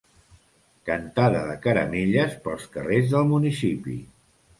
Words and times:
Cantada 0.89 1.43
de 1.49 1.57
caramelles 1.65 2.33
pels 2.47 2.65
carrers 2.77 3.13
del 3.13 3.29
municipi. 3.33 3.95